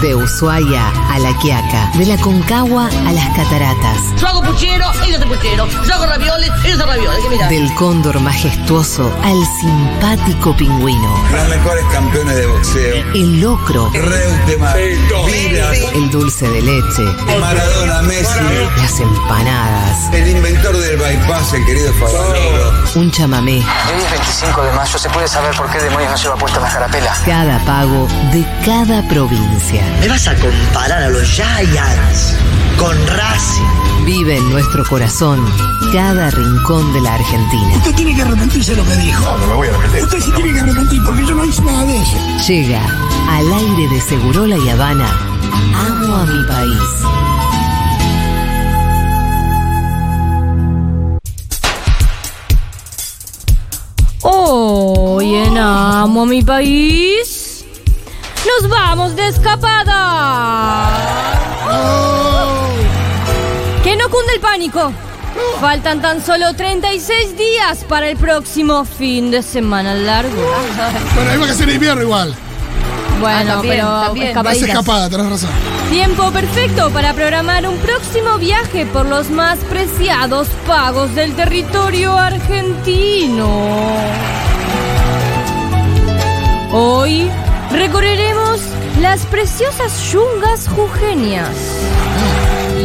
[0.00, 5.16] De Ushuaia a La Quiaca, de la Concagua a las Cataratas, Yo hago puchero, ellos
[5.16, 5.66] hacen puchero.
[5.86, 7.24] Yo hago ravioles, ellos hacen ravioles.
[7.28, 7.48] Mira.
[7.48, 12.94] del cóndor majestuoso al simpático pingüino, Los mejores campeones de boxeo.
[13.14, 17.02] el locro, Reutemann, el dulce de leche,
[17.40, 18.38] Maradona, Messi,
[18.80, 22.72] las empanadas, el inventor del bypass, el querido Favaloro.
[22.94, 26.36] un chamamé, Hoy es 25 de mayo, ¿se puede saber por qué demonios no lleva
[26.36, 27.12] puesta la carapela?
[27.26, 29.82] cada pago de cada provincia.
[30.00, 32.36] ¿Me vas a comparar a los Giants
[32.76, 34.04] con Racing?
[34.04, 35.44] Vive en nuestro corazón
[35.92, 37.76] cada rincón de la Argentina.
[37.76, 39.22] Usted tiene que arrepentirse de lo que dijo.
[39.22, 40.04] No, no me voy a arrepentir.
[40.04, 42.16] Usted se tiene que arrepentir porque yo no hice nada de eso.
[42.46, 42.82] Llega
[43.30, 45.08] al aire de Segurola y Habana.
[45.74, 47.18] Amo a mi país.
[54.22, 57.37] Hoy en Amo a mi país.
[58.46, 60.90] Nos vamos de escapada.
[63.82, 64.92] Que no cunde el pánico.
[65.60, 70.36] Faltan tan solo 36 días para el próximo fin de semana largo.
[71.14, 72.34] Bueno, hay vacaciones de invierno igual.
[73.20, 74.46] Bueno, también, pero también.
[74.46, 75.50] Es escapada, tenés razón.
[75.90, 83.48] Tiempo perfecto para programar un próximo viaje por los más preciados pagos del territorio argentino.
[86.70, 87.30] Hoy
[87.72, 88.60] recorreremos
[89.00, 91.48] las preciosas yungas jujeñas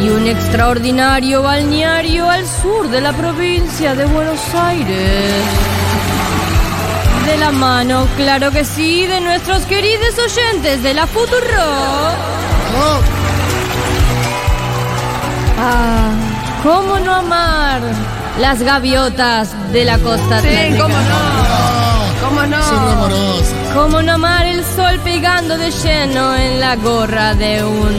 [0.02, 5.32] y un extraordinario balneario al sur de la provincia de Buenos Aires.
[7.26, 11.62] De la mano, claro que sí, de nuestros queridos oyentes de la Futuro.
[12.76, 13.00] Oh,
[15.56, 16.10] Ah,
[16.62, 17.80] ¿cómo no amar
[18.40, 20.82] las gaviotas de la costa Sí, atlántica?
[20.82, 22.28] cómo no.
[22.28, 22.62] ¿Cómo no?
[22.62, 23.54] son amorosas.
[23.74, 27.92] ¿Cómo no amar el sol pegando de lleno en la gorra de un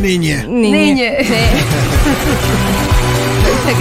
[0.00, 0.44] Niñe.
[0.46, 0.70] niño?
[0.76, 1.16] Niñe.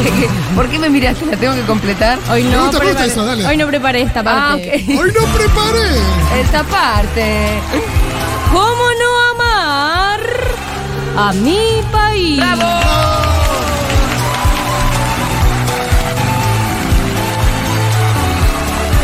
[0.04, 0.30] ¿Qué- qué?
[0.56, 1.26] ¿Por qué me miraste?
[1.28, 2.18] ¿La tengo que completar?
[2.32, 3.46] Hoy no, gusta, preparé, eso, dale.
[3.46, 4.84] hoy no preparé esta Ah, parte.
[4.90, 5.00] ok.
[5.00, 6.42] Hoy no preparé.
[6.42, 7.50] Esta parte.
[8.52, 10.20] ¿Cómo no amar
[11.18, 12.42] a mi país?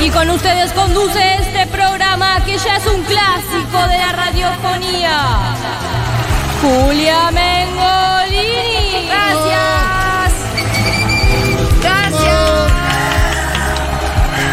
[0.02, 1.49] Y con ustedes conduce este
[1.80, 5.56] programa que ya es un clásico de la radiofonía.
[6.62, 9.08] Julia Mengolini.
[9.08, 10.34] Gracias.
[11.82, 12.72] Gracias.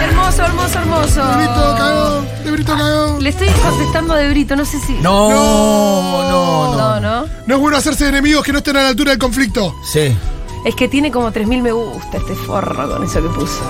[0.03, 1.27] Hermoso, hermoso, hermoso.
[1.27, 3.19] De Brito cagó, de Brito cagó.
[3.21, 4.95] Le estoy contestando a De Brito, no sé si.
[4.95, 6.77] No, no, no.
[6.77, 7.27] No, no.
[7.47, 9.75] No es bueno hacerse enemigos que no estén a la altura del conflicto.
[9.83, 10.17] Sí.
[10.65, 13.63] Es que tiene como 3.000 me gusta este forro con eso que puso.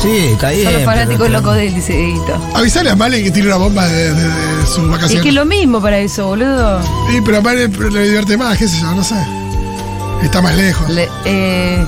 [0.00, 0.64] Sí, está bien.
[0.64, 2.38] Son los fanáticos pero- locos de él, dice Edito.
[2.54, 5.22] Avisale a Male que tiene una bomba de, de- de sus Es vacaciones.
[5.24, 6.80] que lo mismo para eso, boludo.
[7.10, 9.16] Sí, pero a Male le divierte más, qué sé yo, no sé.
[10.22, 10.88] Está más lejos.
[10.90, 11.84] Le- eh,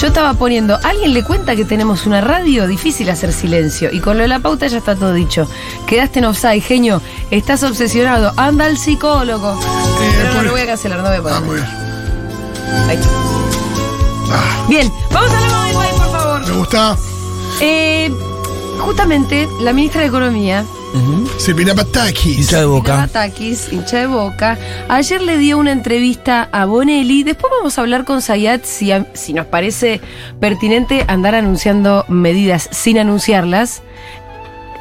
[0.00, 2.66] yo estaba poniendo, ¿alguien le cuenta que tenemos una radio?
[2.66, 3.90] Difícil hacer silencio.
[3.92, 5.48] Y con lo de la pauta ya está todo dicho.
[5.86, 7.00] Quedaste en offside, genio.
[7.30, 8.32] Estás obsesionado.
[8.36, 9.52] Anda al psicólogo.
[9.52, 11.36] Eh, Pero no, por- lo voy a cancelar, no voy a poner.
[11.36, 11.66] Ah, muy bien.
[12.88, 12.98] Ahí.
[14.32, 16.46] Ah, Bien, vamos a hablar de país, por favor.
[16.46, 16.96] me gusta
[17.60, 18.10] Eh,
[18.80, 20.64] justamente, la ministra de Economía,
[21.38, 22.38] Silvina Patakis.
[22.38, 22.96] Hincha de boca.
[22.96, 24.56] Batakis, hincha de boca,
[24.88, 27.24] ayer le dio una entrevista a Bonelli.
[27.24, 30.00] Después vamos a hablar con Sayat si, a- si nos parece
[30.40, 33.82] pertinente andar anunciando medidas sin anunciarlas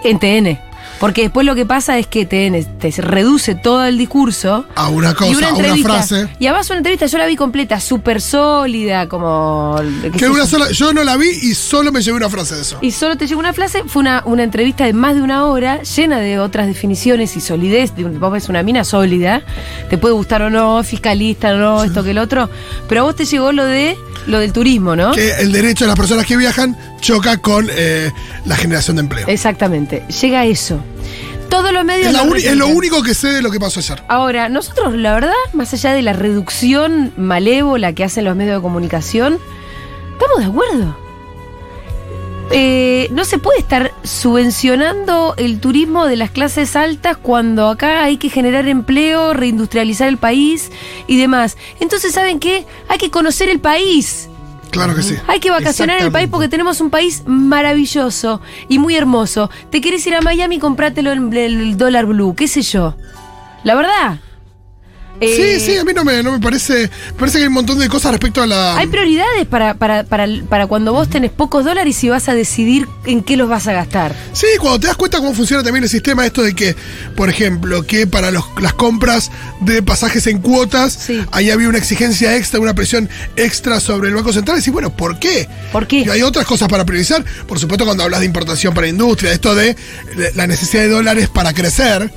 [0.03, 0.59] en TN.
[1.03, 4.63] Porque después lo que pasa es que TN te reduce todo el discurso.
[4.73, 6.29] A una y cosa, una a una frase.
[6.39, 9.75] Y además una entrevista yo la vi completa, súper sólida, como...
[10.17, 10.47] Que una yo.
[10.47, 12.77] sola, yo no la vi y solo me llevé una frase de eso.
[12.79, 15.83] Y solo te llegó una frase, fue una, una entrevista de más de una hora,
[15.83, 17.91] llena de otras definiciones y solidez.
[17.97, 19.41] Vos ves una mina sólida,
[19.89, 22.49] te puede gustar o no, fiscalista o no, esto que el otro,
[22.87, 23.97] pero a vos te llegó lo de
[24.27, 25.11] lo del turismo, ¿no?
[25.11, 28.11] Que el derecho de las personas que viajan choca con eh,
[28.45, 29.27] la generación de empleo.
[29.27, 30.79] Exactamente, llega a eso.
[31.49, 32.07] Todos los medios.
[32.07, 34.01] Es, lo es lo único que sé de lo que pasó ayer.
[34.07, 38.61] Ahora, nosotros, la verdad, más allá de la reducción malévola que hacen los medios de
[38.61, 39.37] comunicación,
[40.13, 40.97] estamos de acuerdo.
[42.51, 48.17] Eh, no se puede estar subvencionando el turismo de las clases altas cuando acá hay
[48.17, 50.71] que generar empleo, reindustrializar el país
[51.07, 51.57] y demás.
[51.79, 52.65] Entonces, ¿saben qué?
[52.87, 54.29] Hay que conocer el país.
[54.73, 55.15] Claro que sí.
[55.27, 59.51] Hay que vacacionar en el país porque tenemos un país maravilloso y muy hermoso.
[59.69, 62.95] Te querés ir a Miami, comprátelo en el dólar blue, qué sé yo.
[63.63, 64.19] La verdad.
[65.25, 66.89] Eh, Sí, sí, a mí no me, no me parece.
[67.17, 68.77] Parece que hay un montón de cosas respecto a la.
[68.77, 72.87] Hay prioridades para, para, para, para cuando vos tenés pocos dólares y vas a decidir
[73.05, 74.15] en qué los vas a gastar.
[74.33, 76.75] Sí, cuando te das cuenta cómo funciona también el sistema, esto de que,
[77.15, 79.31] por ejemplo, que para los- las compras
[79.61, 81.21] de pasajes en cuotas, Sí.
[81.31, 84.57] ahí había una exigencia extra, una presión extra sobre el Banco Central.
[84.57, 85.47] Y decís, bueno, ¿por qué?
[85.71, 85.99] ¿Por qué?
[86.01, 87.23] Y hay otras cosas para priorizar.
[87.47, 89.75] Por supuesto, cuando hablas de importación para industria, esto de
[90.35, 92.11] la necesidad de dólares para crecer,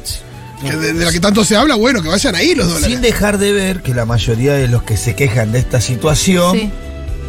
[0.65, 2.89] que de, de la que tanto se habla, bueno, que vayan ahí los dólares.
[2.89, 6.57] Sin dejar de ver que la mayoría de los que se quejan de esta situación
[6.59, 6.71] Sí.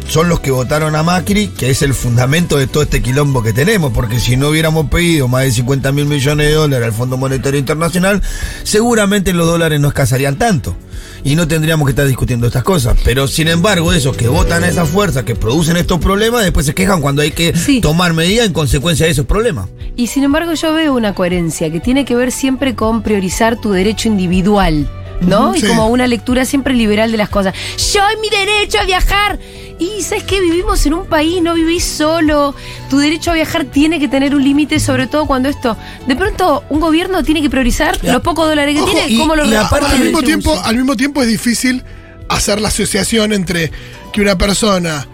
[0.08, 3.52] Son los que votaron a Macri, que es el fundamento de todo este quilombo que
[3.52, 7.16] tenemos, porque si no hubiéramos pedido más de 50 mil millones de dólares al Fondo
[7.16, 8.22] Monetario Internacional,
[8.64, 10.76] seguramente los dólares no escasarían tanto.
[11.24, 12.96] Y no tendríamos que estar discutiendo estas cosas.
[13.04, 16.74] Pero sin embargo, esos que votan a esas fuerzas que producen estos problemas, después se
[16.74, 17.80] quejan cuando hay que Sí.
[17.80, 19.68] tomar medidas en consecuencia de esos problemas.
[19.96, 23.72] Y sin embargo yo veo una coherencia que tiene que ver siempre con priorizar tu
[23.72, 24.88] derecho individual,
[25.20, 25.54] ¿no?
[25.54, 27.54] Y como una lectura siempre liberal de las cosas.
[27.92, 29.38] Yo y mi derecho a viajar.
[29.80, 32.52] Y sabes que vivimos en un país, no vivís solo.
[32.90, 35.76] Tu derecho a viajar tiene que tener un límite, sobre todo cuando esto.
[36.06, 39.36] De pronto, un gobierno tiene que priorizar los pocos dólares que Ojo, tiene, y- cómo
[39.36, 41.84] lo y re- aparte cómo al mismo tiempo, al mismo tiempo es difícil
[42.28, 43.70] hacer la asociación entre
[44.12, 45.06] que una persona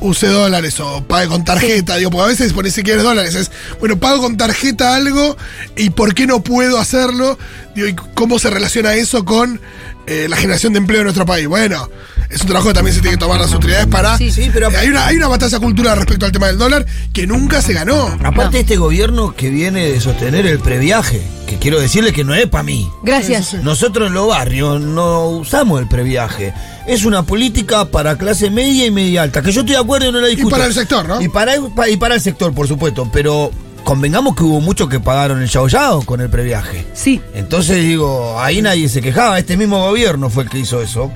[0.00, 3.50] use dólares o pague con tarjeta, digo, porque a veces por si quieres dólares, es,
[3.80, 5.36] bueno, pago con tarjeta algo
[5.76, 7.38] y por qué no puedo hacerlo,
[7.74, 9.60] digo, y cómo se relaciona eso con
[10.06, 11.46] eh, la generación de empleo en nuestro país.
[11.46, 11.90] Bueno,
[12.30, 14.16] es un trabajo que también se tiene que tomar las autoridades para...
[14.18, 14.30] Sí.
[14.30, 17.26] Sí, pero- Eh, hay, una, hay una batalla cultural respecto al tema del dólar que
[17.26, 18.06] nunca se ganó.
[18.22, 22.34] Aparte de este gobierno que viene de sostener el previaje, que quiero decirle que no
[22.34, 22.88] es para mí.
[23.02, 23.54] Gracias.
[23.54, 26.52] Nosotros en los barrios no usamos el previaje.
[26.86, 30.12] Es una política para clase media y media alta, que yo estoy de acuerdo y
[30.12, 30.50] no la discuto.
[30.50, 31.20] para el sector, ¿no?
[31.22, 31.54] Y para,
[31.90, 33.08] y para el sector, por supuesto.
[33.12, 33.50] Pero
[33.84, 36.84] convengamos que hubo muchos que pagaron el yao con el previaje.
[36.92, 37.20] Sí.
[37.34, 39.38] Entonces digo, ahí nadie se quejaba.
[39.38, 41.10] Este mismo gobierno fue el que hizo eso.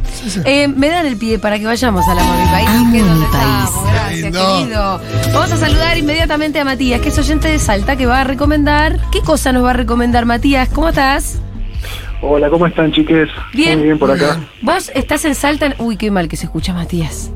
[0.44, 3.04] Eh, me dan el pie para que vayamos a la Mami País, Amo que es
[3.06, 3.64] donde mi país.
[3.64, 3.84] estamos.
[3.92, 5.00] Gracias, querido.
[5.32, 8.98] Vamos a saludar inmediatamente a Matías, que es oyente de Salta, que va a recomendar.
[9.10, 10.68] ¿Qué cosa nos va a recomendar, Matías?
[10.70, 11.38] ¿Cómo estás?
[12.24, 13.28] Hola, ¿cómo están, chiques?
[13.52, 13.78] Bien.
[13.78, 14.38] Muy bien por acá.
[14.62, 15.66] Vos estás en Salta.
[15.66, 17.30] en- Uy, qué mal que se escucha, Matías.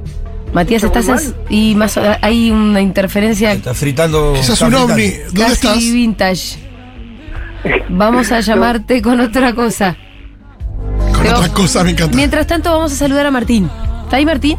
[0.57, 1.35] Matías, ¿Está estás en.
[1.51, 4.33] Y más hay una interferencia Está fritando.
[4.35, 5.11] Quizás está un ovni.
[5.11, 5.77] ¿Dónde casi estás?
[5.93, 6.59] vintage.
[7.91, 9.97] Vamos a llamarte con otra cosa.
[11.13, 12.17] Con Pero- otras cosas me encanta.
[12.17, 13.69] Mientras tanto, vamos a saludar a Martín.
[14.05, 14.57] ¿Está ahí, Martín?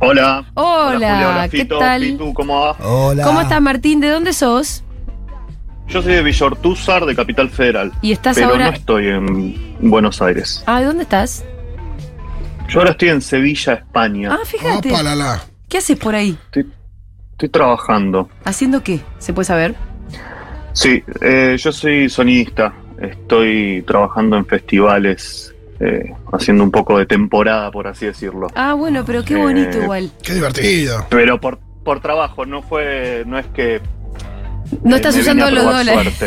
[0.00, 0.44] Hola.
[0.54, 2.00] Hola, ¿qué Fito, tal?
[2.02, 2.72] Pitu, ¿cómo va?
[2.84, 3.22] Hola.
[3.22, 4.00] ¿Cómo estás, Martín?
[4.00, 4.82] ¿De dónde sos?
[5.88, 7.92] Yo soy de Villortúzar, de Capital Federal.
[8.02, 10.64] Y estás pero ahora- no estoy en Buenos Aires.
[10.66, 11.44] Ah, ¿de dónde estás?
[12.70, 14.30] Yo ahora estoy en Sevilla, España.
[14.32, 14.90] Ah, fíjate.
[14.90, 15.40] Opa, la, la.
[15.68, 16.38] ¿Qué haces por ahí?
[16.46, 16.66] Estoy,
[17.32, 18.28] estoy trabajando.
[18.44, 19.00] ¿Haciendo qué?
[19.18, 19.74] ¿Se puede saber?
[20.72, 22.72] Sí, eh, yo soy sonidista.
[23.00, 28.46] Estoy trabajando en festivales, eh, haciendo un poco de temporada, por así decirlo.
[28.54, 30.10] Ah, bueno, pero qué bonito Eh, igual.
[30.22, 31.06] Qué divertido.
[31.08, 33.80] Pero por, por trabajo, no fue, no es que
[34.84, 36.22] No Eh, estás vine usando a los dólares.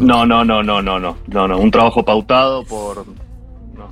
[0.00, 1.58] No, no, no, no, no, no, no, no.
[1.58, 3.04] Un trabajo pautado por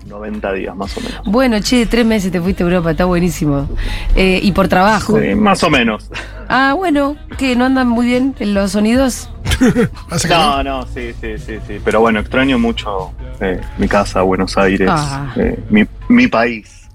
[0.07, 1.21] 90 días más o menos.
[1.25, 3.69] Bueno, che, tres meses te fuiste a Europa, está buenísimo.
[4.15, 5.19] Eh, y por trabajo.
[5.21, 6.09] Sí, más o menos.
[6.49, 9.29] Ah, bueno, que no andan muy bien en los sonidos.
[10.29, 11.81] No, no, sí, sí, sí, sí.
[11.85, 15.33] Pero bueno, extraño mucho eh, mi casa, Buenos Aires, Ah.
[15.37, 16.89] eh, mi, mi país.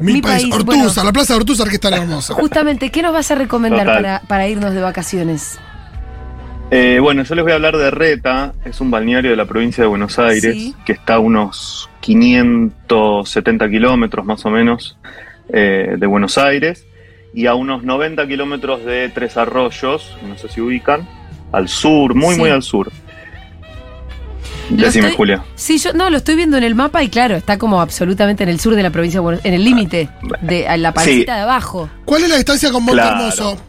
[0.00, 0.90] Mi, Mi país, país, bueno.
[1.04, 2.34] la plaza de Ortúzar que es tan hermosa.
[2.34, 5.58] Justamente, ¿qué nos vas a recomendar para irnos de vacaciones?
[6.70, 9.82] Eh, bueno, yo les voy a hablar de Reta, es un balneario de la provincia
[9.84, 10.74] de Buenos Aires, Sí.
[10.84, 14.96] que está a unos 570 kilómetros más o menos
[15.52, 16.86] eh, de Buenos Aires
[17.34, 21.06] y a unos 90 kilómetros de Tres Arroyos, no sé si ubican,
[21.52, 22.40] al sur, muy, Sí.
[22.40, 22.90] muy al sur.
[24.70, 25.44] Lo Decime, estoy- Julia.
[25.54, 28.48] Sí, yo no, lo estoy viendo en el mapa y claro, está como absolutamente en
[28.48, 30.08] el sur de la provincia de Buenos en el límite,
[30.40, 31.36] de a la parecita Sí.
[31.36, 31.90] de abajo.
[32.06, 33.18] ¿Cuál es la distancia con Monte Claro.
[33.20, 33.60] Hermoso?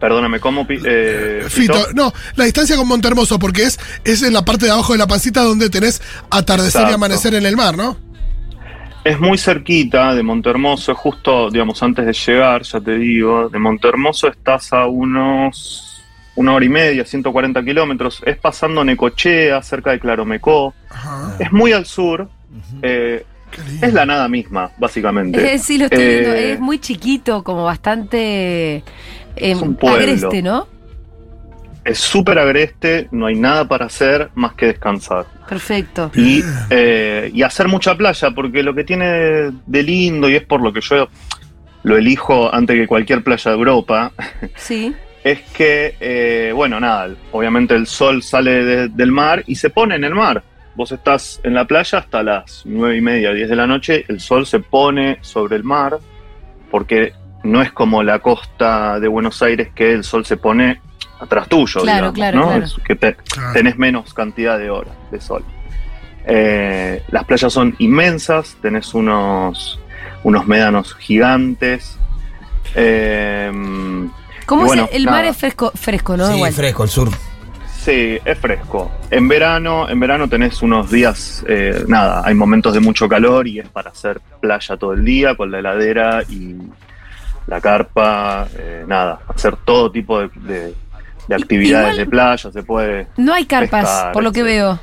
[0.00, 0.66] Perdóname, ¿cómo?
[0.66, 1.92] pi- eh, Fito, Fito?
[1.94, 4.98] no, la distancia con Monte Hermoso, porque es, es en la parte de abajo de
[4.98, 7.96] la pancita donde tenés atardecer y amanecer en el mar, ¿no?
[9.04, 13.58] Es muy cerquita de Montehermoso, es justo, digamos, antes de llegar, ya te digo, de
[13.58, 15.86] Montehermoso estás a unos
[16.36, 21.36] una hora y media, 140 kilómetros, es pasando Necochea, cerca de Claromecó, Ajá.
[21.38, 22.28] es muy al sur,
[22.82, 23.24] eh,
[23.82, 25.54] es la nada misma, básicamente.
[25.54, 28.84] Eh, sí, lo estoy Eh, viendo, es muy chiquito, como bastante
[29.36, 29.98] eh, Es un pueblo.
[29.98, 30.66] agreste, ¿no?
[31.84, 35.24] Es súper agreste, no hay nada para hacer más que descansar.
[35.48, 36.10] Perfecto.
[36.14, 40.60] Y, eh, y hacer mucha playa, porque lo que tiene de lindo, y es por
[40.60, 41.08] lo que yo
[41.82, 44.12] lo elijo antes que cualquier playa de Europa,
[44.56, 44.94] Sí.
[45.24, 49.94] es que, eh, bueno, nada, obviamente el sol sale de- del mar y se pone
[49.96, 50.42] en el mar.
[50.76, 54.20] vos estás en la playa hasta las nueve y media, 10 de la noche, el
[54.20, 55.98] sol se pone sobre el mar,
[56.70, 60.80] porque no es como la costa de Buenos Aires que el sol se pone
[61.20, 62.46] atrás tuyo, Claro, digamos, claro, ¿no?
[62.48, 62.64] claro.
[62.64, 63.16] Es que te-
[63.52, 65.44] tenés menos cantidad de horas de sol.
[66.26, 69.78] Eh, las playas son inmensas, tenés unos,
[70.22, 71.98] unos médanos gigantes.
[72.74, 73.50] eh,
[74.46, 74.66] ¿Cómo y es?
[74.68, 75.16] bueno, el nada.
[75.18, 76.26] mar es fresco, fresco ¿no?
[76.28, 76.52] Sí, Igual.
[76.52, 77.08] fresco, el sur.
[77.82, 78.90] Sí, es fresco.
[79.10, 83.58] En verano, en verano tenés unos días, eh, nada, hay momentos de mucho calor y
[83.60, 86.56] es para hacer playa todo el día con la heladera y
[87.50, 90.74] la carpa, eh, nada, hacer todo tipo de, de-
[91.28, 93.06] de actividades igual- de playa, se puede.
[93.16, 94.78] No hay carpas, pescar, por lo que veo.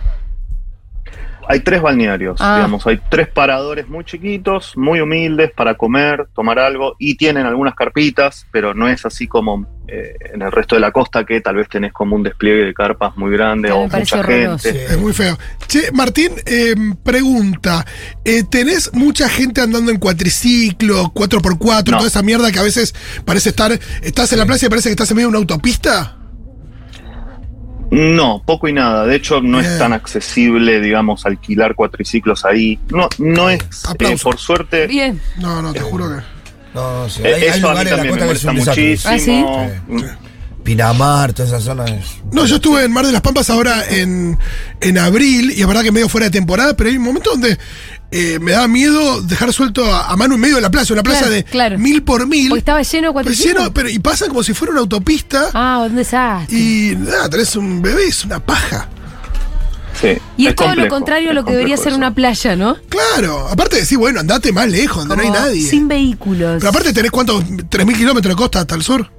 [1.50, 2.56] Hay tres balnearios, Ah.
[2.58, 7.74] digamos, hay tres paradores muy chiquitos, muy humildes para comer, tomar algo y tienen algunas
[7.74, 11.56] carpitas, pero no es así como eh, en el resto de la costa que tal
[11.56, 14.58] vez tenés como un despliegue de carpas muy grande Ah, o mucha horroroso.
[14.70, 14.84] gente.
[14.86, 15.38] Es muy feo.
[15.66, 17.86] Che, Martín, eh, pregunta.
[18.26, 21.98] eh, ¿Tenés mucha gente andando en cuatriciclo, 4x4, No.
[22.00, 23.72] toda esa mierda que a veces parece estar.
[24.02, 26.18] Estás en la plaza y parece que estás en medio de una autopista?
[27.92, 29.06] No, poco y nada.
[29.06, 32.80] De hecho, no es tan accesible, digamos, alquilar cuatriciclos ahí.
[32.90, 33.60] No, no es,
[34.00, 34.88] eh, por suerte.
[34.88, 35.22] Bien.
[35.38, 36.16] No, no, te juro que.
[36.74, 37.22] No, no, sí.
[37.24, 39.70] eh, Hay, hay eso a mí lugares en la también me molesta muchísimo.
[40.04, 40.18] ¿Ah,
[40.64, 42.18] Pinamar, toda esa zona es.
[42.34, 44.38] No, yo estuve en Mar de las Pampas ahora en,
[44.82, 47.58] en abril y es verdad que medio fuera de temporada, pero hay un momento donde
[48.12, 51.04] eh, me daba miedo dejar suelto a, a mano en medio de la plaza, una
[51.04, 51.78] plaza Claro, de claro.
[51.80, 52.50] mil por mil.
[52.50, 53.56] Porque estaba lleno cuatriciclos.
[53.58, 56.58] lleno, pero, y pasan como si fuera una autopista Ah, un desastre.
[56.58, 58.88] y nada, tenés un bebé, es una paja.
[60.00, 61.98] Sí, Y es, todo lo contrario a lo que debería ser eso.
[61.98, 62.78] una playa, ¿no?
[62.88, 65.68] Claro, aparte de decir, bueno, andate más lejos, donde no hay nadie.
[65.68, 66.58] Sin vehículos.
[66.60, 69.10] Pero aparte tenés cuántos, 3.000 kilómetros de costa hasta el sur.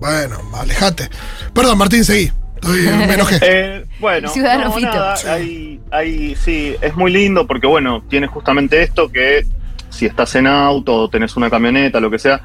[0.00, 1.08] Bueno, alejate.
[1.54, 2.32] Perdón, Martín, seguí.
[2.56, 3.38] Estoy, me enojé.
[3.42, 8.82] Eh, bueno, Ciudadano no, nada, hay, hay- sí, es muy lindo porque, bueno, tienes justamente
[8.82, 9.44] esto que
[9.90, 12.40] si estás en auto o tenés una camioneta, lo que sea,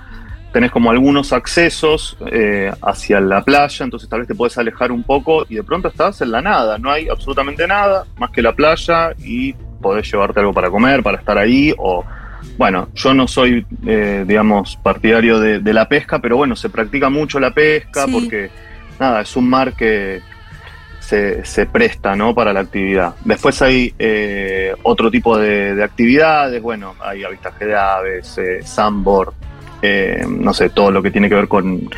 [0.52, 5.04] tenés como algunos accesos eh, hacia la playa, entonces tal vez te puedes alejar un
[5.04, 8.54] poco y de pronto estás en la nada, no hay absolutamente nada más que la
[8.54, 12.04] playa y podés llevarte algo para comer, para estar ahí o...
[12.58, 17.10] Bueno, yo no soy, eh, digamos, partidario de, de la pesca, pero bueno, se practica
[17.10, 18.12] mucho la pesca Sí.
[18.12, 18.52] porque,
[19.00, 20.22] nada, es un mar que,
[21.04, 22.34] se, se presta ¿no?
[22.34, 23.16] para la actividad.
[23.26, 29.34] Después hay eh, otro tipo de, de actividades, bueno, hay avistaje de aves, eh, sandboard,
[29.82, 31.90] eh, no sé, todo lo que tiene que ver con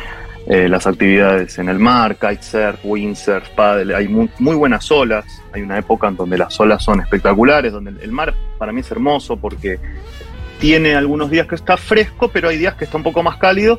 [0.48, 5.62] eh, las actividades en el mar, kitesurf, windsurf, paddle, hay muy, muy buenas olas, hay
[5.62, 9.36] una época en donde las olas son espectaculares, donde el mar para mí es hermoso
[9.36, 9.78] porque
[10.58, 13.78] tiene algunos días que está fresco, pero hay días que está un poco más cálido,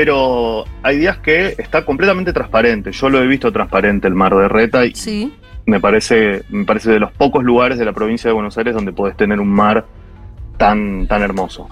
[0.00, 2.92] pero hay días que está completamente transparente.
[2.92, 5.32] Yo lo he visto transparente el mar de Reta y Sí.
[5.66, 8.92] me parece, me parece de los pocos lugares de la provincia de Buenos Aires donde
[8.92, 9.86] podés tener un mar
[10.56, 11.68] tan, tan hermoso.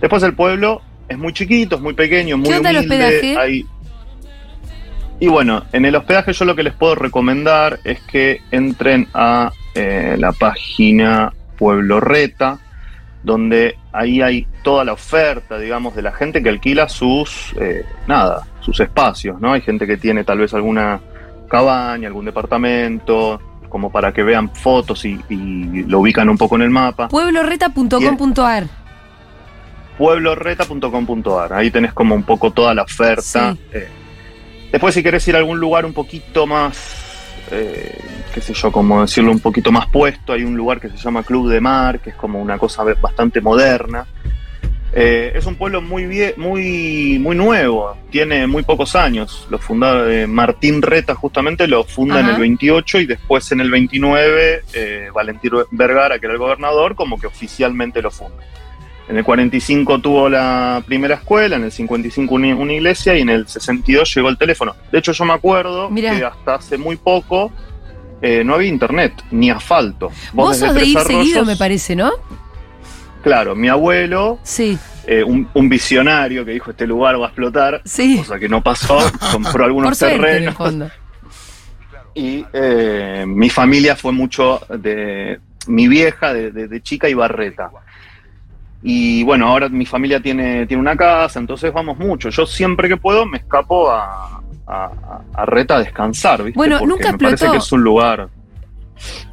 [0.00, 2.96] Después el pueblo es muy chiquito, es muy pequeño, muy ¿Qué onda el humilde.
[3.04, 3.36] hospedaje?
[3.38, 3.66] hay-
[5.20, 9.52] Y bueno, en el hospedaje yo lo que les puedo recomendar es que entren a
[9.76, 12.58] eh, la página Pueblo Reta,
[13.22, 18.46] donde ahí hay toda la oferta, digamos, de la gente que alquila sus, eh, nada,
[18.60, 19.52] sus espacios, ¿no?
[19.52, 21.00] Hay gente que tiene tal vez alguna
[21.48, 26.62] cabaña, algún departamento, como para que vean fotos y, y lo ubican un poco en
[26.62, 27.08] el mapa.
[27.08, 28.66] Puebloreta.com.ar.
[29.96, 31.52] puebloreta.com.ar.
[31.52, 33.54] Ahí tenés como un poco toda la oferta.
[33.54, 33.60] Sí.
[33.72, 33.88] Eh,
[34.72, 37.07] después, si querés ir a algún lugar un poquito más,
[37.50, 37.98] eh,
[38.34, 41.22] qué sé yo, como decirlo, un poquito más puesto, hay un lugar que se llama
[41.22, 44.06] Club de Mar, que es como una cosa bastante moderna.
[44.90, 49.46] Eh, es un pueblo muy vie- muy muy nuevo, tiene muy pocos años.
[49.50, 53.70] Lo funda eh, Martín Reta justamente lo funda en el 28 y después en el
[53.70, 58.42] 29 eh, Valentín Vergara, que era el gobernador, como que oficialmente lo funda.
[59.08, 63.48] En el 45 tuvo la primera escuela, en el 55 una, iglesia y en el
[63.48, 64.76] 62 llegó el teléfono.
[64.92, 66.14] De hecho, yo me acuerdo Mirá.
[66.16, 67.50] que hasta hace muy poco
[68.20, 70.10] eh, no había internet ni asfalto.
[70.34, 72.10] Vos desde sos de Tres ir Arroyos- seguido, me parece, ¿no?
[73.22, 74.78] Claro, mi abuelo, Sí.
[75.06, 78.18] eh, un, un visionario que dijo este lugar va a explotar, Sí.
[78.18, 78.98] cosa que no pasó,
[79.32, 80.90] compró Por algunos suerte, en el terrenos fondo.
[82.14, 87.70] y eh, mi familia fue mucho de mi vieja de, de- de chica y Barreta.
[88.82, 92.28] Y bueno, ahora mi familia tiene, tiene una casa, entonces vamos mucho.
[92.30, 94.90] Yo siempre que puedo me escapo a, a,
[95.34, 96.56] a Reta a descansar, ¿viste?
[96.56, 97.52] Bueno, Porque nunca me parece explotó.
[97.52, 98.28] que es un lugar.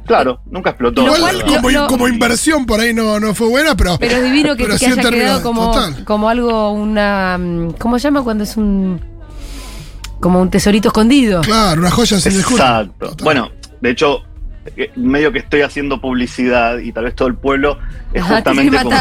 [0.06, 1.04] Claro, nunca explotó.
[1.04, 3.96] Lo Igual, como, lo- como inversión por ahí no, no fue buena, pero.
[3.98, 6.04] Pero es divino que, pero que haya quedado como, total.
[6.04, 7.36] como algo, una.
[7.38, 9.00] mm, ¿Cómo se llama cuando es un.
[10.20, 11.40] como un tesorito escondido?
[11.42, 13.16] Claro, una joya sin el Exacto.
[13.24, 13.50] Bueno,
[13.80, 14.22] de hecho,
[14.96, 17.78] medio que estoy haciendo publicidad y tal vez todo el pueblo
[18.12, 18.96] es justamente como que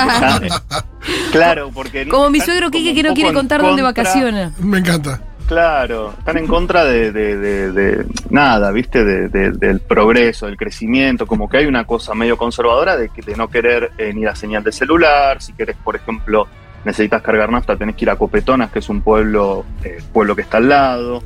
[0.48, 0.86] está-
[1.32, 4.52] claro, porque Como mi suegro un que no quiere contar dónde vacaciona.
[4.60, 5.22] Me encanta.
[5.48, 9.04] Claro, están en contra de, de- de- de- nada, ¿viste?
[9.06, 13.22] De- de- del progreso, del crecimiento, como que hay una cosa medio conservadora de, que-
[13.22, 16.48] de no querer eh, ni la señal de celular, si querés, por ejemplo,
[16.84, 20.42] necesitas cargar nafta, tenés que ir a Copetonas, que es un pueblo, eh, pueblo que
[20.42, 21.22] está al lado,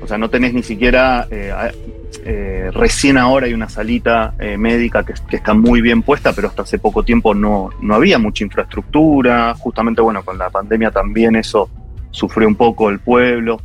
[0.00, 1.52] o sea, no tenés ni siquiera, eh,
[2.24, 6.48] eh, recién ahora hay una salita eh, médica que, que está muy bien puesta, pero
[6.48, 11.36] hasta hace poco tiempo no, no había mucha infraestructura, justamente, bueno, con la pandemia también
[11.36, 11.68] eso
[12.10, 13.60] sufrió un poco el pueblo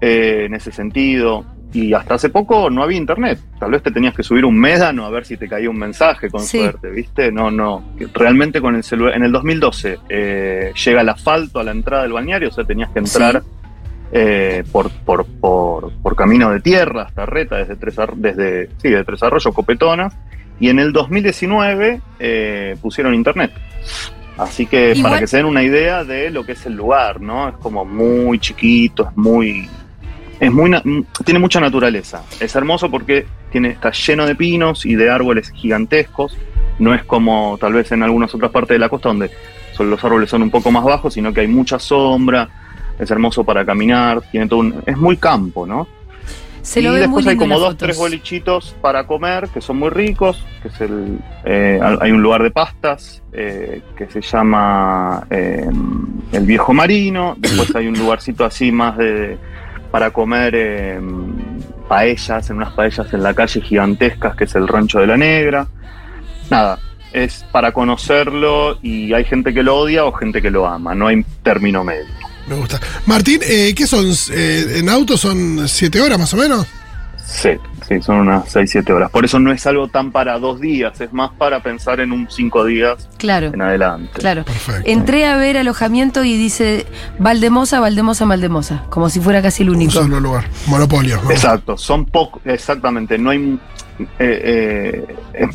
[0.00, 1.44] eh, en ese sentido.
[1.70, 3.38] Y hasta hace poco no había internet.
[3.60, 6.30] Tal vez te tenías que subir un médano a ver si te caía un mensaje
[6.30, 6.60] con Sí.
[6.60, 7.30] suerte, ¿viste?
[7.30, 7.90] No, no.
[8.14, 9.14] Realmente con el celular.
[9.14, 12.88] En el 2012 eh, llega el asfalto a la entrada del balneario, o sea, tenías
[12.90, 13.42] que entrar
[14.12, 19.04] eh, por, por, por, por camino de tierra hasta Reta, desde Tres, desde, sí, de
[19.04, 20.08] Tres Arroyos, Copetona.
[20.60, 23.52] Y en el 2019 eh, pusieron internet.
[24.36, 27.20] Así que Igual- para que se den una idea de lo que es el lugar,
[27.20, 27.48] ¿no?
[27.48, 29.68] Es como muy chiquito, es muy.
[30.40, 30.70] Es muy
[31.24, 32.22] tiene mucha naturaleza.
[32.38, 36.36] Es hermoso porque tiene, está lleno de pinos y de árboles gigantescos.
[36.78, 39.30] No es como tal vez en algunas otras partes de la costa donde
[39.72, 42.48] son, los árboles son un poco más bajos, sino que hay mucha sombra.
[42.98, 44.20] Es hermoso para caminar.
[44.30, 45.86] Tiene todo un- es muy campo, ¿no?
[46.62, 49.88] Se y lo muy después hay como dos, tres bolichitos para comer que son muy
[49.88, 55.66] ricos, que es el, eh, hay un lugar de pastas eh, que se llama eh,
[56.32, 59.38] el Viejo Marino, después hay un lugarcito así más de
[59.90, 61.00] para comer
[61.88, 65.66] paellas, en unas paellas en la calle gigantescas que es el Rancho de la Negra.
[66.50, 66.78] Nada,
[67.12, 71.06] es para conocerlo y hay gente que lo odia o gente que lo ama, no
[71.06, 72.04] hay término medio.
[72.48, 72.80] Me gusta.
[73.06, 74.06] Martín, eh, ¿qué son?
[74.32, 76.66] Eh, ¿En auto son siete horas más o menos?
[77.26, 77.50] Sí,
[77.86, 79.10] sí, son unas 6, 7 horas.
[79.10, 82.26] Por eso no es algo tan para dos días, es más para pensar en un
[82.30, 83.48] cinco días Claro.
[83.52, 84.12] en adelante.
[84.18, 84.46] Claro.
[84.84, 86.86] Entré a ver alojamiento y dice
[87.18, 88.84] Valdemosa, Valdemosa, Valdemosa.
[88.88, 89.92] Como si fuera casi el único.
[89.92, 90.48] solo lugar.
[90.68, 91.20] Monopolio.
[91.22, 91.30] ¿no?
[91.30, 93.58] Exacto, son pocos, exactamente, no hay...
[94.00, 95.48] Eh, eh, eh,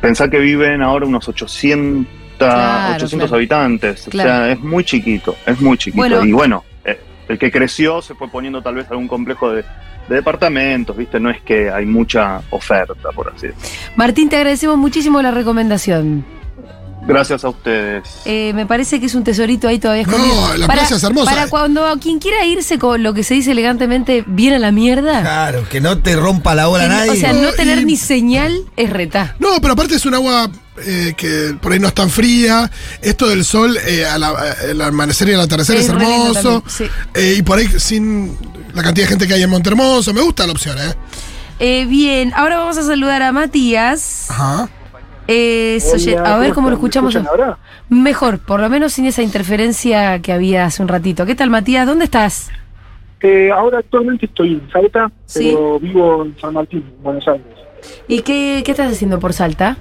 [0.00, 2.06] pensá que viven ahora unos 800,
[2.46, 3.36] Claro, 800 claro.
[3.36, 4.30] habitantes, Claro.
[4.30, 5.96] o sea, es muy chiquito, es muy chiquito.
[6.02, 6.24] Bueno.
[6.24, 9.62] y bueno, eh, el que creció se fue poniendo tal vez algún complejo de,
[10.08, 11.20] de departamentos, ¿viste?
[11.20, 13.68] No es que hay mucha oferta, por así decirlo.
[13.96, 16.24] Martín, te agradecemos muchísimo la recomendación.
[17.06, 18.20] Gracias a ustedes.
[18.26, 20.34] Eh, me parece que es un tesorito ahí todavía escondido.
[20.34, 21.30] No, la playa es hermosa.
[21.30, 25.22] Para cuando quien quiera irse con lo que se dice elegantemente bien a la mierda.
[25.22, 27.10] Claro, que no te rompa la bola que- nadie.
[27.12, 29.34] o sea, no tener Y- ni señal es reta.
[29.38, 30.50] No, pero aparte es un agua
[30.84, 32.70] eh, que por ahí no es tan fría.
[33.02, 36.62] Esto del sol eh, al, al amanecer y al atardecer es, hermoso.
[36.62, 36.84] también, sí.
[37.14, 38.36] Eh, y por ahí sin
[38.74, 40.12] la cantidad de gente que hay en Montermoso.
[40.14, 40.94] Me gusta la opción, ¿eh?
[41.58, 44.30] Eh, bien, ahora vamos a saludar a Matías.
[44.30, 44.68] Ajá.
[45.28, 45.78] Eh,
[46.24, 47.14] a ver cómo lo ¿me escuchamos.
[47.14, 47.56] ahora?
[47.88, 51.24] Mejor, por lo menos sin esa interferencia que había hace un ratito.
[51.26, 51.86] ¿Qué tal, Matías?
[51.86, 52.48] ¿Dónde estás?
[53.20, 55.50] Eh, ahora actualmente estoy en Salta, Sí.
[55.54, 57.46] pero vivo en San Martín, en Buenos Aires.
[58.08, 59.76] ¿Y qué, qué estás haciendo por Salta?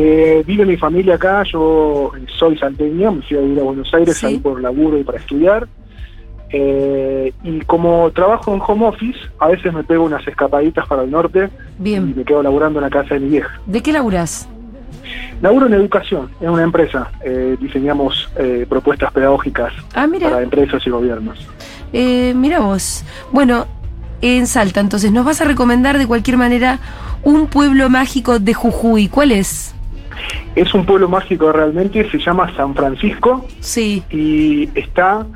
[0.00, 3.92] Eh, vive mi familia acá, yo eh, soy salteño, me fui a vivir a Buenos
[3.92, 4.26] Aires Sí.
[4.26, 5.66] ahí por laburo y para estudiar.
[6.50, 11.10] Eh, y como trabajo en home office, a veces me pego unas escapaditas para el
[11.10, 11.50] norte
[11.84, 13.60] y me quedo laburando en la casa de mi vieja.
[13.66, 14.48] ¿De qué laburás?
[15.42, 17.10] Laburo en educación, en una empresa.
[17.24, 18.28] Eh, diseñamos
[18.68, 21.44] propuestas pedagógicas Ah, para empresas y gobiernos.
[21.92, 23.04] Eh, mira vos.
[23.32, 23.66] Bueno,
[24.22, 26.78] en Salta, entonces, nos vas a recomendar de cualquier manera
[27.24, 29.08] un pueblo mágico de Jujuy.
[29.08, 29.74] ¿Cuál es?
[30.54, 34.02] Es un pueblo mágico realmente, se llama San Francisco Sí.
[34.10, 35.26] y está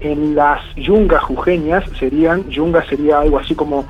[0.00, 3.84] en las yungas jujeñas, serían, yungas sería algo así como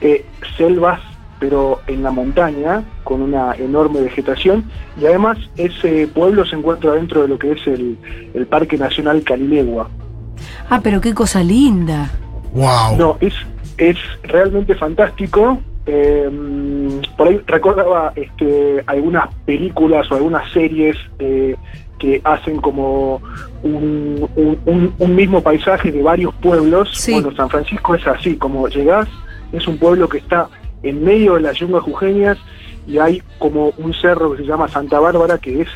[0.00, 0.24] eh,
[0.56, 1.00] selvas,
[1.38, 4.64] pero en la montaña, con una enorme vegetación,
[5.00, 7.96] y además ese pueblo se encuentra dentro de lo que es el,
[8.34, 9.88] el Parque Nacional Calilegua.
[10.68, 12.10] Ah, pero qué cosa linda.
[12.52, 12.96] Wow.
[12.98, 13.34] No, es,
[13.78, 15.60] es realmente fantástico.
[15.86, 16.28] Eh,
[17.16, 21.56] por ahí recordaba este, algunas películas o algunas series eh,
[21.98, 23.20] que hacen como
[23.62, 26.90] un, un- un- mismo paisaje de varios pueblos.
[26.94, 27.12] Sí.
[27.12, 29.08] Bueno, San Francisco es así, como llegás,
[29.52, 30.48] es un pueblo que está
[30.82, 32.38] en medio de las yungas jujeñas
[32.86, 35.68] y hay como un cerro que se llama Santa Bárbara que es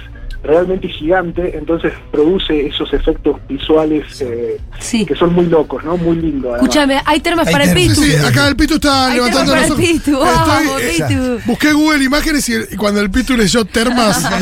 [0.44, 5.06] realmente gigante, entonces produce esos efectos visuales eh, Sí.
[5.06, 5.96] que son muy locos, ¿no?
[5.96, 6.54] Muy lindos.
[6.56, 7.94] Escúchame, hay termas Hay para el Pitu.
[7.94, 10.04] Sí, acá el Pitu está Hay levantando termas los para el ojos.
[10.04, 10.18] Pitu.
[10.20, 11.40] Vamos, Estoy- Pitu.
[11.46, 14.22] Busqué Google Imágenes y, cuando el Pitu leyó termas.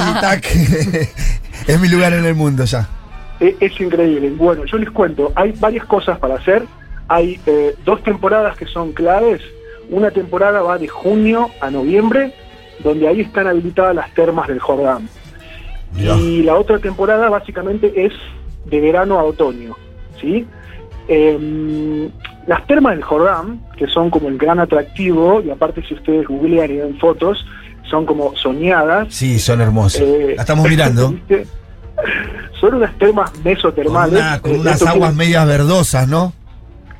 [1.67, 2.88] Es mi lugar en el mundo ya.
[3.38, 4.31] Es, es increíble.
[4.37, 6.65] Bueno, yo les cuento, hay varias cosas para hacer.
[7.09, 9.41] Hay eh, dos temporadas que son claves.
[9.91, 12.35] Una temporada va de junio a noviembre,
[12.83, 15.09] donde ahí están habilitadas las termas del Jordán.
[15.97, 18.13] Y la otra temporada básicamente es
[18.67, 19.75] de verano a otoño,
[20.21, 20.47] ¿sí?
[21.09, 22.11] Em,
[22.47, 26.71] las termas del Jordán, que son como el gran atractivo, y aparte si ustedes googlean
[26.71, 27.45] y ven fotos,
[27.91, 29.09] son como soñadas.
[29.11, 30.01] Sí, son hermosas.
[30.03, 31.15] Eh, La estamos mirando.
[32.59, 34.19] Son unas termas Con, mesotermales.
[34.21, 36.33] una- con unas aguas medias verdosas, ¿no?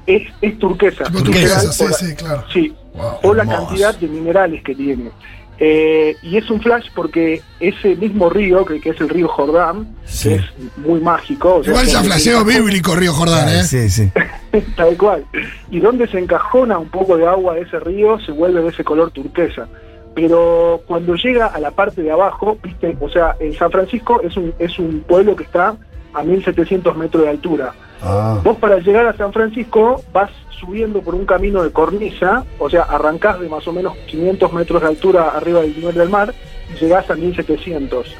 [0.07, 1.05] es, es turquesa.
[1.05, 2.45] Turquesa, sí, sí, claro.
[2.53, 5.11] Sí, Wow, por la cantidad de minerales que tiene.
[5.59, 9.87] Eh, y es un flash porque ese mismo río, que, que es el río Jordán,
[10.05, 10.31] Sí.
[10.31, 10.43] que es
[10.79, 11.57] muy mágico.
[11.57, 13.63] o sea, Igual ya flasheo bíblico Río Jordán, ¿eh?
[13.63, 14.11] Sí, sí.
[14.77, 15.25] Tal cual.
[15.71, 18.83] Y donde se encajona un poco de agua de ese río, se vuelve de ese
[18.83, 19.69] color turquesa.
[20.15, 24.37] Pero cuando llega a la parte de abajo, viste, o sea, en San Francisco es
[24.37, 25.75] un, es un pueblo que está
[26.13, 27.73] a 1700 metros de altura.
[28.05, 28.41] Ah.
[28.43, 32.83] Vos para llegar a San Francisco vas subiendo por un camino de cornisa, o sea,
[32.83, 36.35] arrancás de más o menos 500 metros de altura arriba del nivel del mar
[36.75, 38.15] y llegás a 1700.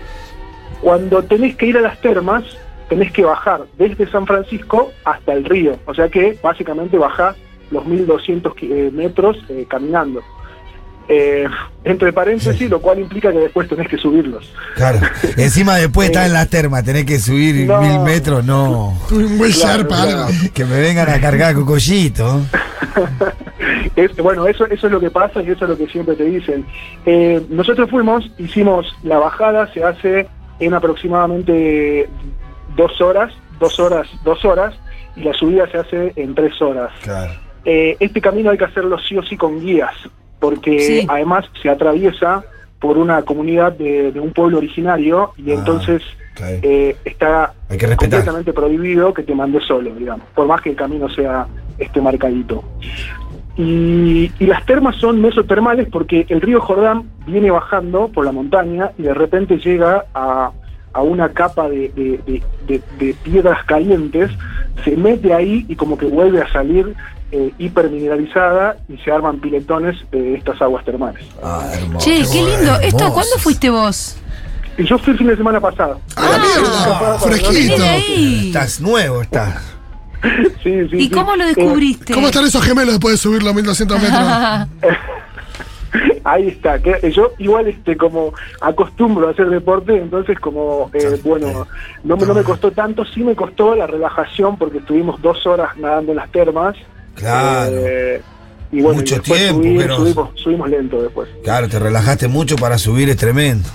[0.81, 2.45] Cuando tenés que ir a las termas,
[2.89, 7.37] tenés que bajar desde San Francisco hasta el río, o sea que básicamente bajás
[7.71, 10.21] los 1200 ki- eh, metros eh, caminando.
[11.09, 11.47] Eh,
[11.85, 14.51] entre paréntesis, lo cual implica que después tenés que subirlos.
[14.77, 15.01] Claro.
[15.37, 17.83] Encima después estar en la terma, tenés que subir No.
[17.83, 18.97] mil metros, no.
[19.11, 19.89] Un buen Claro.
[20.55, 22.41] Que me vengan a cargar cocollito.
[23.97, 26.25] Es- bueno, eso, eso es lo que pasa y eso es lo que siempre te
[26.25, 26.65] dicen.
[27.05, 30.29] Eh, nosotros fuimos, hicimos la bajada, se hace
[30.61, 32.09] en aproximadamente
[32.77, 34.75] dos horas, dos horas, dos horas,
[35.17, 36.91] y la subida se hace en tres horas.
[37.03, 37.33] Claro.
[37.65, 39.95] Eh, este camino hay que hacerlo sí o sí con guías,
[40.43, 41.07] porque Sí.
[41.09, 42.45] además se atraviesa
[42.81, 46.03] por una comunidad de, de un pueblo originario y Ah, entonces
[46.41, 47.97] eh, está Hay que respetar.
[48.11, 51.47] completamente prohibido que te mandes solo, digamos, por más que el camino sea
[51.79, 52.65] este marcadito.
[53.57, 58.91] Y, y las termas son mesotermales porque el río Jordán viene bajando por la montaña
[58.99, 60.51] y de repente llega a,
[60.95, 64.31] a una capa de, de- de- de- de piedras calientes,
[64.85, 66.95] se mete ahí y como que vuelve a salir
[67.33, 71.25] eh, hipermineralizada y se arman piletones de estas aguas termales.
[71.43, 72.05] Ah, hermoso.
[72.07, 72.75] Che, qué lindo.
[72.81, 74.17] ¿Esto cuándo fuiste vos?
[74.79, 76.01] Y yo fui el fin de semana pasado.
[76.17, 77.19] ¡A la mierda!
[77.19, 77.83] Fresquito.
[77.83, 78.47] De ahí.
[78.49, 79.61] Estás nuevo, estás.
[80.63, 81.11] Sí, sí, ¿Y sí.
[81.11, 82.15] cómo lo Eh, descubriste?
[82.15, 84.21] ¿Cómo están esos gemelos después de subir los 1200 metros?
[86.25, 91.67] Ahí está, que yo igual este como acostumbro a hacer deporte, entonces como eh, bueno,
[92.05, 95.77] no me, no me costó tanto, sí me costó la relajación porque estuvimos dos horas
[95.77, 96.77] nadando en las termas.
[97.15, 97.77] Claro.
[97.77, 98.21] eh,
[98.71, 101.29] y bueno, Mucho y tiempo, subí- pero- subimos, subimos lento después.
[101.45, 103.69] Claro, te relajaste mucho para subir, es tremendo.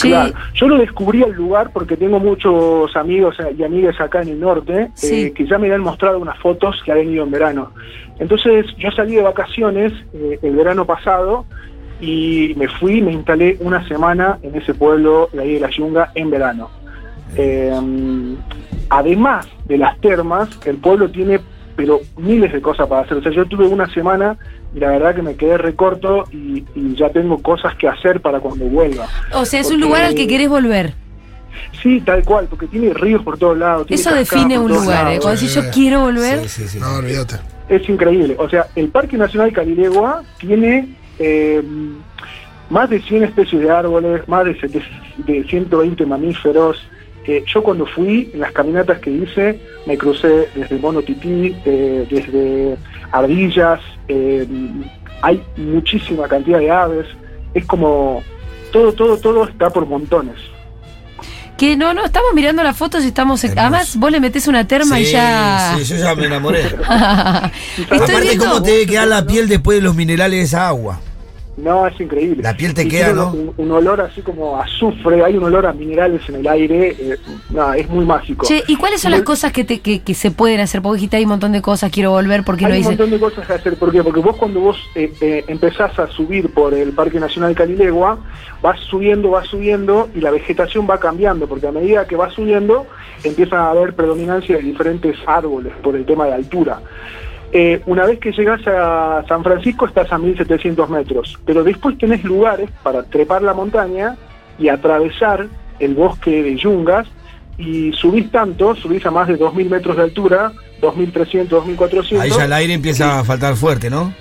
[0.00, 4.40] Claro, yo lo descubrí el lugar porque tengo muchos amigos y amigas acá en el
[4.40, 5.26] norte Sí.
[5.26, 7.70] eh, que ya me han mostrado unas fotos que han ido en verano.
[8.18, 11.46] Entonces yo salí de vacaciones eh, el verano pasado
[12.00, 16.10] y me fui, me instalé una semana en ese pueblo de ahí de la Yunga
[16.16, 16.68] en verano.
[17.36, 17.72] Eh,
[18.90, 21.40] además de las termas, el pueblo tiene
[21.76, 23.18] pero miles de cosas para hacer.
[23.18, 24.36] O sea, yo tuve una semana
[24.74, 28.40] y la verdad que me quedé recorto y, y ya tengo cosas que hacer para
[28.40, 29.06] cuando vuelva.
[29.32, 30.94] o sea, es un lugar al que querés volver.
[31.82, 33.86] Sí, tal cual, porque tiene ríos por todos lados.
[33.86, 35.18] tiene Eso define un lugar, ¿eh?
[35.20, 36.48] Cuando decís yo quiero volver.
[36.48, 36.78] Sí, sí, sí.
[36.78, 37.36] No, olvídate.
[37.68, 38.36] Es increíble.
[38.38, 41.62] O sea, el Parque Nacional Calilegua tiene eh,
[42.70, 44.82] más de 100 especies de árboles, más de, 7
[45.18, 46.82] de 120 mamíferos.
[47.26, 52.06] Eh, yo cuando fui, en las caminatas que hice, me crucé desde mono tití, eh,
[52.10, 52.76] desde
[53.12, 54.46] ardillas, eh,
[55.22, 57.06] hay muchísima cantidad de aves.
[57.54, 58.22] Es como
[58.72, 60.36] todo, todo, todo está por montones.
[61.56, 63.44] Que no, no, estamos mirando las fotos y estamos.
[63.44, 65.76] Además, vos le metés una terma y ya.
[65.78, 66.64] sí, yo ya me enamoré.
[66.86, 71.00] Aparte, viendo- ¿cómo te debe quedar la piel después de los minerales de esa agua?
[71.56, 72.42] No, es increíble.
[72.42, 73.32] La piel te Y queda, ¿no?
[73.32, 76.96] Un, un olor así como a azufre, hay un olor a minerales en el aire.
[76.98, 77.16] eh,
[77.50, 78.44] nada, es muy mágico.
[78.46, 80.82] Che, ¿y cuáles son Y las el- cosas que, te, que, que se pueden hacer?
[80.82, 82.88] Porque dijiste hay un montón de cosas, quiero volver porque Hay no un hice.
[82.90, 83.76] montón de cosas que hacer.
[83.76, 84.02] ¿Por qué?
[84.02, 88.18] Porque vos cuando vos eh, eh, empezás a subir por el Parque Nacional Calilegua,
[88.60, 92.86] vas subiendo, vas subiendo y la vegetación va cambiando, porque a medida que vas subiendo
[93.22, 96.80] empieza a haber predominancia de diferentes árboles por el tema de altura.
[97.56, 102.24] Eh, una vez que llegas a San Francisco estás a 1700 metros, pero después tenés
[102.24, 104.16] lugares para trepar la montaña
[104.58, 105.46] y atravesar
[105.78, 107.06] el bosque de yungas
[107.56, 112.20] y subís tanto, subís a más de 2000 metros de altura, 2300, 2400.
[112.20, 114.12] Ahí ya el aire empieza a faltar fuerte, ¿no?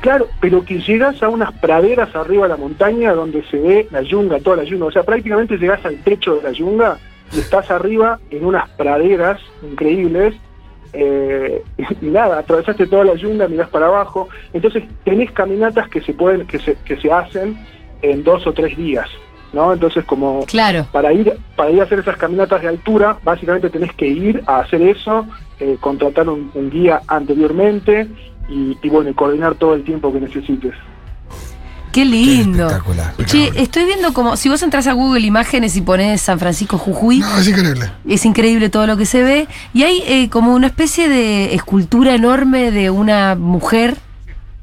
[0.00, 4.02] Claro, pero que llegas a unas praderas arriba de la montaña donde se ve la
[4.02, 4.86] yunga, toda la yunga.
[4.86, 6.98] O sea, prácticamente llegas al techo de la yunga
[7.34, 10.36] y estás arriba en unas praderas increíbles.
[10.96, 11.62] Eh,
[12.00, 16.46] y nada, atravesaste toda la yunga, mirás para abajo, entonces tenés caminatas que se pueden,
[16.46, 17.56] que se, que se hacen
[18.02, 19.08] en dos o tres días,
[19.52, 19.72] ¿no?
[19.72, 20.86] Entonces como Claro.
[20.92, 24.60] para ir, para ir a hacer esas caminatas de altura, básicamente tenés que ir a
[24.60, 25.26] hacer eso,
[25.60, 28.06] eh, contratar un, un guía anteriormente
[28.48, 30.74] y, y bueno, y coordinar todo el tiempo que necesites.
[31.96, 32.66] Qué lindo.
[32.66, 33.14] espectacular.
[33.24, 37.20] Che, estoy viendo como, si vos entras a Google Imágenes y pones San Francisco Jujuy,
[37.20, 37.90] No, es increíble.
[38.06, 42.14] es increíble todo lo que se ve, y hay eh, como una especie de escultura
[42.14, 43.96] enorme de una mujer.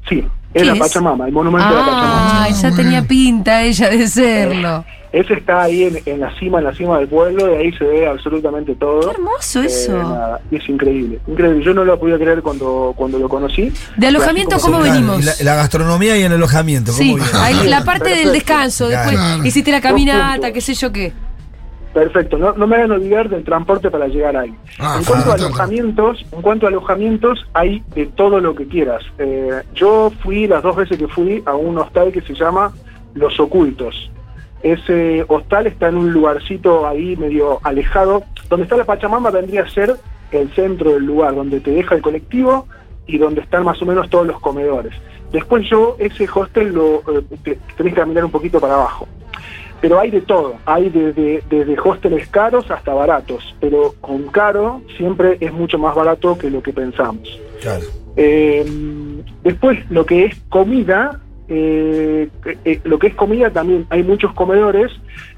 [0.08, 0.78] Sí, ¿Qué es la es?
[0.78, 2.44] Pachamama, el monumento de la Pachamama.
[2.44, 4.84] Ah, ya tenía pinta ella de serlo.
[5.14, 7.84] Ese está ahí en, en la cima, en la cima del pueblo, y ahí se
[7.84, 9.00] ve absolutamente todo.
[9.00, 9.92] Qué hermoso eso.
[9.96, 11.64] Eh, nada, es increíble, increíble.
[11.64, 13.72] Yo no lo podía creer cuando, cuando lo conocí.
[13.96, 15.24] De alojamiento, ¿cómo venimos?
[15.24, 16.90] La, la gastronomía y el alojamiento.
[16.90, 18.32] ¿cómo Sí, ahí la parte del Perfecto.
[18.32, 19.44] descanso, después Claro.
[19.44, 21.12] hiciste la caminata, qué sé yo qué.
[21.92, 24.52] Perfecto, no, no me hagan olvidar del transporte para llegar ahí.
[24.80, 29.00] Ah, en cuanto a alojamientos, en cuanto a alojamientos, hay de todo lo que quieras.
[29.20, 32.72] Eh, yo fui las dos veces que fui a un hostal que se llama
[33.14, 34.10] Los Ocultos.
[34.64, 38.24] Ese hostal está en un lugarcito ahí medio alejado.
[38.48, 39.94] Donde está la Pachamama vendría a ser
[40.32, 42.66] el centro del lugar, donde te deja el colectivo
[43.06, 44.92] y donde están más o menos todos los comedores.
[45.30, 49.06] Después yo ese hostel lo eh, te- tenés que caminar un poquito para abajo
[49.80, 55.36] pero hay de todo, hay desde, desde hosteles caros hasta baratos, pero con caro siempre
[55.40, 57.38] es mucho más barato que lo que pensamos.
[57.60, 57.84] Claro.
[58.16, 58.64] Eh,
[59.42, 62.28] después, lo que es comida, eh,
[62.64, 64.90] eh, lo que es comida también hay muchos comedores,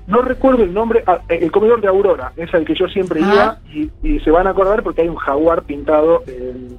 [0.07, 3.21] no recuerdo el nombre, ah, eh, el comedor de Aurora, es al que yo siempre
[3.25, 3.59] Ah.
[3.73, 6.77] iba y, y se van a acordar porque hay un jaguar pintado en,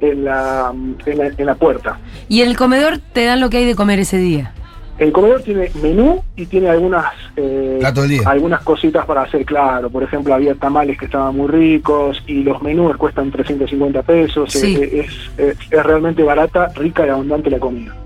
[0.00, 0.72] en la,
[1.06, 1.98] en, la, en la puerta.
[2.28, 4.54] Y en el comedor te dan lo que hay de comer ese día.
[4.98, 7.80] El comedor tiene menú y tiene algunas eh,
[8.26, 9.88] algunas cositas para hacer claro.
[9.88, 14.52] Por ejemplo, había tamales que estaban muy ricos y los menús cuestan 350 pesos.
[14.52, 14.76] Sí.
[14.78, 17.96] Eh, Es, es- es realmente barata, rica y abundante la comida.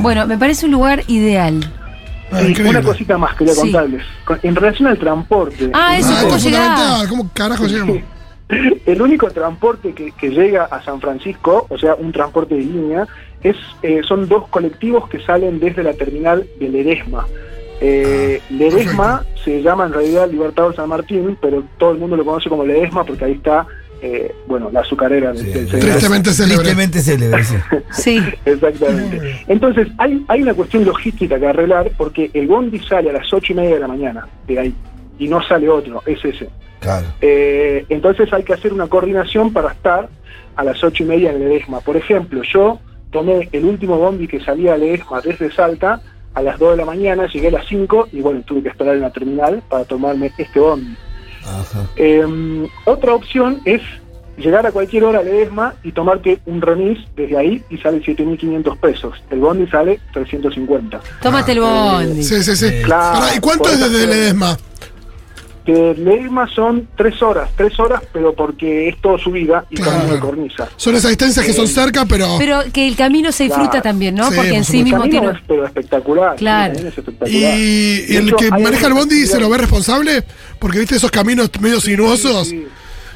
[0.00, 1.60] Bueno, me parece un lugar ideal.
[2.32, 2.70] Ah, increíble.
[2.78, 3.60] una cosita más quería Sí.
[3.60, 4.02] contarles.
[4.24, 5.70] Con- En relación al transporte.
[5.72, 6.66] Ah, eso, Ah, ¿cómo es llegás?
[6.80, 7.08] fundamental.
[7.08, 7.98] ¿Cómo carajo llegamos?
[8.86, 13.06] El único transporte que, que llega a San Francisco, o sea, un transporte de línea,
[13.42, 17.26] es eh, son dos colectivos que salen desde la terminal de Ledesma.
[17.80, 22.48] Eh, Ledesma se llama en realidad Libertador San Martín, pero todo el mundo lo conoce
[22.48, 23.66] como Ledesma porque ahí está,
[24.06, 25.78] eh, bueno, la azucarera del, Sí, del sí.
[25.78, 26.64] Tristemente célebre.
[26.64, 27.56] Tristemente célebre, sí.
[27.90, 28.20] Sí.
[28.44, 29.44] Exactamente.
[29.48, 33.54] Entonces, hay, hay una cuestión logística que arreglar porque el bondi sale a las ocho
[33.54, 34.74] y media de la mañana de ahí
[35.18, 36.50] y no sale otro, es ese.
[36.80, 37.06] Claro.
[37.22, 40.10] Eh, entonces hay que hacer una coordinación para estar
[40.54, 41.80] a las ocho y media en Ledesma.
[41.80, 46.02] Por ejemplo, yo tomé el último bondi que salía de Ledesma desde Salta
[46.34, 48.96] a las 2 de la mañana, llegué a las 5 y bueno, tuve que esperar
[48.96, 50.94] en la terminal para tomarme este bondi.
[51.46, 51.86] Ajá.
[51.96, 53.80] Eh, otra opción es
[54.36, 58.76] llegar a cualquier hora a Ledesma y tomarte un remis desde ahí y sale 7.500
[58.78, 59.22] pesos.
[59.30, 61.00] El bondi sale 350.
[61.22, 62.22] Tómate el bondi.
[62.24, 62.68] Sí, sí, sí.
[62.84, 64.58] Claro, ¿Y cuánto es desde hacer- Ledesma?
[65.64, 69.92] De Ledesma son 3 horas, 3 horas, pero porque es todo subida y Claro.
[69.92, 70.68] camino de cornisa.
[70.76, 72.36] Son esas distancias que son cerca, pero.
[72.38, 73.82] Pero que el camino se disfruta Claro.
[73.82, 74.28] también, ¿no?
[74.28, 75.28] Sí, Porque en sí mismo tiene.
[75.28, 76.36] es pero espectacular.
[76.36, 76.74] Claro.
[76.74, 77.30] es espectacular.
[77.30, 80.22] ¿Y, el que maneja el bondi se lo ve responsable?
[80.58, 82.48] Porque viste esos caminos medio sinuosos.
[82.48, 82.66] Sí, sí.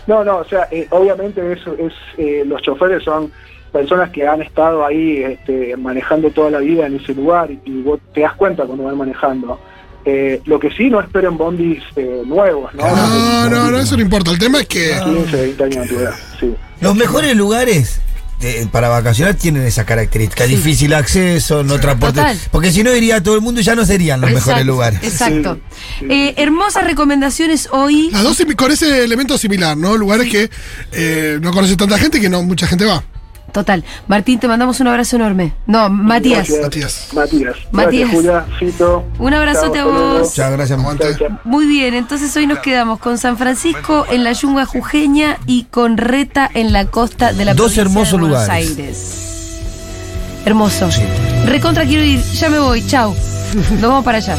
[0.06, 3.30] No, no, o sea, eh, obviamente eso es, eh, los choferes son
[3.70, 7.82] personas que han estado ahí este, manejando toda la vida en ese lugar y, y
[7.82, 9.60] vos te das cuenta cuando van manejando.
[10.04, 12.86] Eh, lo que sí, no esperen bondis eh, nuevos, ¿no?
[12.86, 14.30] No, no, no, eso no importa.
[14.30, 14.98] El tema es que.
[15.04, 16.54] 15, 20 años de antigüedad, sí.
[16.80, 18.00] Los mejores lugares
[18.40, 20.46] eh, para vacacionar tienen esa característica.
[20.46, 22.20] Difícil acceso, no transporte.
[22.20, 22.38] Total.
[22.52, 25.00] Porque si no iría todo el mundo, ya no serían los mejores lugares.
[25.02, 25.58] Exacto.
[25.76, 26.06] Sí, sí.
[26.08, 28.10] Eh, hermosas recomendaciones hoy.
[28.12, 29.96] Las dos con ese elemento similar, ¿no?
[29.96, 30.50] Lugares que
[30.92, 33.02] eh, no conoce tanta gente que no mucha gente va.
[33.52, 33.84] Total.
[34.06, 35.54] Martín, te mandamos un abrazo enorme.
[35.66, 36.48] No, Matías.
[36.50, 37.08] Gracias.
[37.14, 37.56] Matías.
[37.72, 38.10] Matías.
[38.12, 39.04] Gracias, Julia.
[39.18, 40.28] Un abrazote Chao, a vos.
[40.28, 40.78] Muchas gracias,
[41.18, 41.40] chao.
[41.44, 45.96] Muy bien, entonces hoy nos quedamos con San Francisco en la yunga jujeña y con
[45.96, 48.68] Reta en la costa de la Dos provincia hermosos de Buenos lugares.
[48.78, 49.60] Aires.
[50.44, 50.90] Hermoso.
[50.90, 51.02] Sí.
[51.46, 53.14] Recontra quiero ir, ya me voy, chao.
[53.72, 54.36] Nos vamos para allá.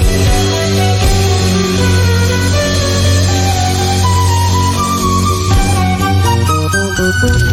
[7.00, 7.44] Thank